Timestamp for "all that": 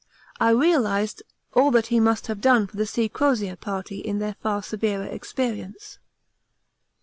1.53-1.85